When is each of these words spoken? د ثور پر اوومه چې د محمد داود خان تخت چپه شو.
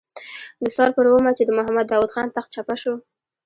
د 0.61 0.63
ثور 0.75 0.89
پر 0.95 1.05
اوومه 1.09 1.31
چې 1.37 1.43
د 1.45 1.51
محمد 1.57 1.85
داود 1.91 2.11
خان 2.13 2.27
تخت 2.35 2.49
چپه 2.55 2.75
شو. 2.81 2.93